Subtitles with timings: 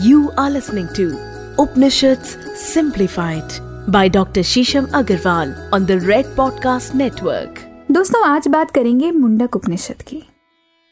[0.00, 1.18] You are listening to
[1.58, 3.52] Upanishads Simplified
[3.88, 4.42] by Dr.
[4.42, 7.58] Shisham Agarwal on the Red Podcast Network.
[7.90, 10.22] दोस्तों, आज बात करेंगे मुंडक उपनिषद की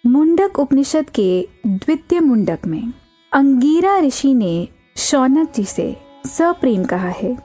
[0.06, 2.92] मुंडक उपनिषद के द्वितीय मुंडक में
[3.32, 5.96] अंगीरा ऋषि ने शौनक जी से
[6.26, 7.38] सप्रेम कहा है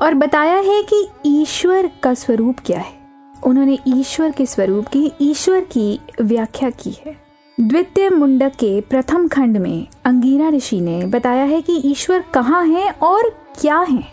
[0.00, 3.00] और बताया है कि ईश्वर का स्वरूप क्या है
[3.44, 7.19] उन्होंने ईश्वर के स्वरूप की, ईश्वर की व्याख्या की है
[7.60, 12.90] द्वितीय मुंडक के प्रथम खंड में अंगीरा ऋषि ने बताया है कि ईश्वर कहाँ है
[12.90, 13.30] और
[13.60, 14.04] क्या है।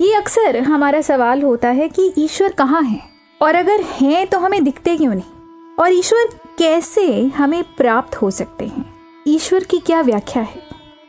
[0.00, 3.00] ये अक्सर हमारा सवाल होता है कि ईश्वर कहाँ है?
[3.42, 5.74] और अगर हैं तो हमें दिखते क्यों नहीं?
[5.80, 8.94] और ईश्वर कैसे हमें प्राप्त हो सकते हैं?
[9.28, 10.62] ईश्वर की क्या व्याख्या है?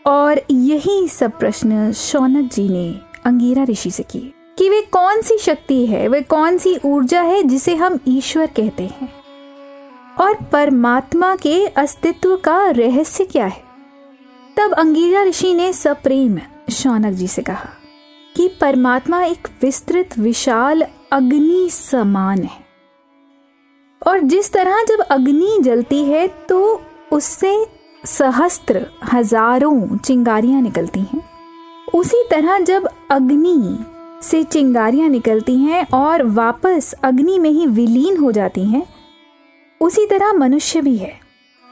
[0.07, 5.37] और यही सब प्रश्न शौनक जी ने अंगीरा ऋषि से किए कि वे कौन सी
[5.37, 9.22] शक्ति है, वे कौन सी ऊर्जा है जिसे हम ईश्वर कहते हैं?
[10.17, 13.61] और परमात्मा के अस्तित्व का रहस्य क्या है?
[14.57, 16.39] तब अंगीरा ऋषि ने सप्रेम
[16.71, 17.69] शौनक जी से कहा
[18.35, 22.61] कि परमात्मा एक विस्तृत, विशाल अग्नि समान है।
[24.01, 27.65] और जिस तरह जब अग्नि जलती है तो उससे
[28.05, 31.21] सहस्त्र हज़ारों चिंगारियाँ निकलती हैं।
[31.95, 33.77] उसी तरह जब अग्नि
[34.23, 38.85] से चिंगारियाँ निकलती हैं और वापस अग्नि में ही विलीन हो जाती हैं
[39.83, 41.19] उसी तरह मनुष्य भी है।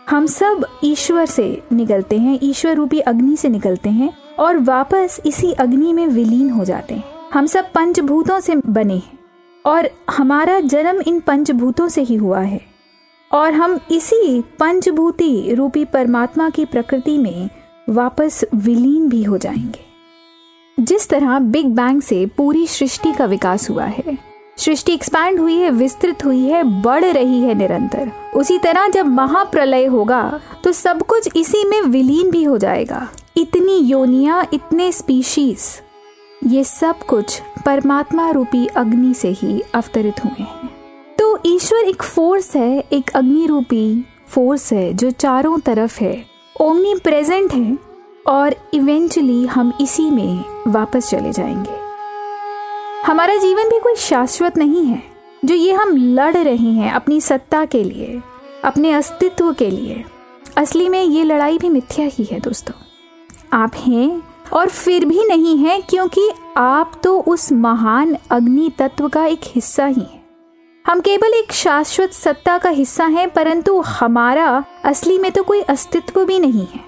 [0.09, 5.51] हम सब ईश्वर से निकलते हैं, ईश्वर रूपी अग्नि से निकलते हैं और वापस इसी
[5.51, 7.03] अग्नि में विलीन हो जाते हैं।
[7.33, 9.19] हम सब पंचभूतों से बने हैं
[9.65, 12.61] और हमारा जन्म इन पंचभूतों से ही हुआ है।
[13.31, 17.49] और हम इसी पंचभूति रूपी परमात्मा की प्रकृति में
[17.89, 19.85] वापस विलीन भी हो जाएँगे।
[20.83, 24.30] जिस तरह बिग बैंग से पूरी सृष्टि का विकास हुआ है
[24.61, 29.85] सृष्टि एक्सपैंड हुई है, विस्तृत हुई है, बढ़ रही है निरंतर। उसी तरह जब महाप्रलय
[29.85, 35.59] होगा तो सब कुछ इसी में विलीन भी हो जाएगा। इतनी योनिया, इतने स्पीशीज
[36.45, 40.69] ये सब कुछ परमात्मा रूपी अग्नि से ही अवतरित हुए हैं।
[41.19, 46.25] तो ईश्वर एक फोर्स है, एक अग्नि रूपी फोर्स है, जो चारों तरफ़ है
[46.61, 47.77] ओमनी प्रेजेंट है,
[48.27, 51.80] और इवेंचुअली हम इसी में वापस चले जाएँगे।
[53.05, 55.03] हमारा जीवन भी कोई शाश्वत नहीं है,
[55.45, 58.21] जो ये हम लड़ रहे हैं अपनी सत्ता के लिए,
[58.63, 60.03] अपने अस्तित्व के लिए।
[60.57, 62.73] असली में ये लड़ाई भी मिथ्या ही है, दोस्तों।
[63.53, 64.23] आप हैं
[64.53, 69.85] और फिर भी नहीं हैं, क्योंकि आप तो उस महान अग्नि तत्व का एक हिस्सा
[69.85, 70.25] ही हैं।
[70.87, 76.25] हम केवल एक शाश्वत सत्ता का हिस्सा हैं, परंतु हमारा असली में तो कोई अस्तित्व
[76.25, 76.79] भी नहीं है।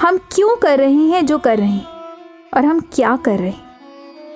[0.00, 1.86] हम क्यों कर रहे हैं जो कर रहे हैं?
[2.54, 3.63] और हम क्या कर रहे हैं?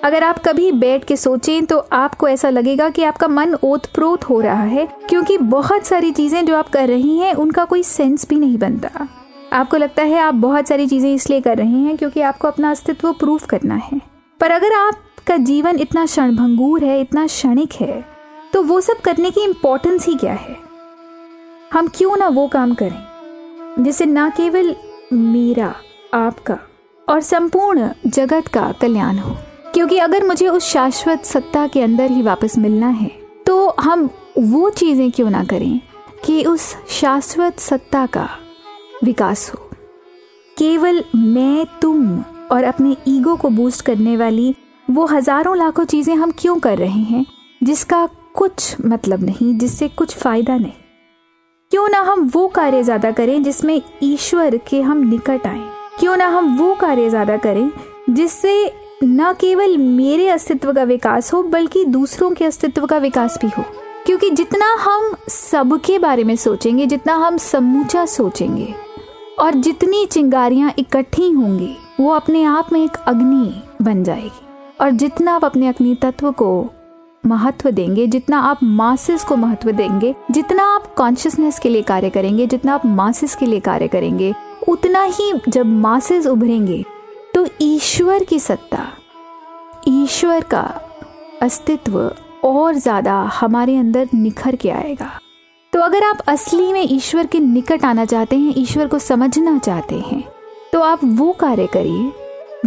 [0.03, 4.39] अगर आप कभी बैठ के सोचें तो आपको ऐसा लगेगा कि आपका मन ओतप्रोत हो
[4.41, 8.35] रहा है, क्योंकि बहुत सारी चीज़ें जो आप कर रही हैं, उनका कोई सेंस भी
[8.35, 9.07] नहीं बनता।
[9.53, 13.11] आपको लगता है आप बहुत सारी चीज़ें इसलिए कर रहे हैं क्योंकि आपको अपना अस्तित्व
[13.13, 13.99] प्रूफ करना है।
[14.39, 18.03] पर अगर आपका जीवन इतना क्षणभंगूर है, इतना क्षणिक है
[18.53, 20.55] तो वो सब करने की इम्पोर्टेंस ही क्या है?
[21.73, 23.03] हम क्यों ना वो काम करें,
[23.79, 24.75] जिससे ना केवल
[25.13, 25.73] मेरा,
[26.13, 26.57] आपका
[27.07, 29.35] और संपूर्ण जगत का कल्याण हो?
[29.73, 33.09] क्योंकि अगर मुझे उस शाश्वत सत्ता के अंदर ही वापस मिलना है
[33.45, 35.79] तो हम वो चीज़ें क्यों ना करें
[36.25, 38.27] कि उस शाश्वत सत्ता का
[39.03, 39.59] विकास हो।
[40.57, 44.53] केवल मैं, तुम और अपने ईगो को बूस्ट करने वाली
[44.87, 47.25] वो हज़ारों लाखों चीज़ें हम क्यों कर रहे हैं,
[47.61, 48.05] जिसका
[48.35, 50.71] कुछ मतलब नहीं, जिससे कुछ फ़ायदा नहीं?
[51.71, 55.61] क्यों ना हम वो कार्य ज़्यादा करें जिसमें ईश्वर के हम निकट आए?
[55.99, 57.69] क्यों ना हम वो कार्य ज़्यादा करें
[58.09, 58.53] जिससे
[59.03, 63.63] न केवल मेरे अस्तित्व का विकास हो, बल्कि दूसरों के अस्तित्व का विकास भी हो।
[64.05, 68.73] क्योंकि जितना हम सबके बारे में सोचेंगे, जितना हम समूचा सोचेंगे,
[69.39, 74.47] और जितनी चिंगारियाँ इकट्ठी होंगी, वो अपने आप में एक अग्नि बन जाएगी।
[74.81, 76.69] और जितना आप अपने अग्नि तत्व को
[77.25, 82.47] महत्व देंगे, जितना आप मासेस को महत्व देंगे, जितना आप कॉन्शियसनेस के लिए कार्य करेंगे,
[82.47, 84.33] जितना आप मासेस के लिए कार्य करेंगे,
[84.67, 86.85] उतना ही जब मासेस उभरेंगे
[87.33, 88.85] तो ईश्वर की सत्ता,
[89.87, 90.61] ईश्वर का
[91.41, 91.99] अस्तित्व
[92.43, 95.09] और ज़्यादा हमारे अंदर निखर के आएगा।
[95.73, 99.99] तो अगर आप असली में ईश्वर के निकट आना चाहते हैं, ईश्वर को समझना चाहते
[100.01, 100.23] हैं
[100.73, 102.11] तो आप वो कार्य करिए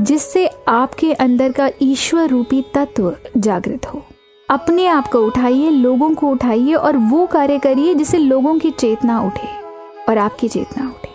[0.01, 4.03] जिससे आपके अंदर का ईश्वर रूपी तत्व जागृत हो।
[4.49, 9.21] अपने आप को उठाइए, लोगों को उठाइए और वो कार्य करिए जिससे लोगों की चेतना
[9.23, 9.49] उठे
[10.09, 11.11] और आपकी चेतना उठे।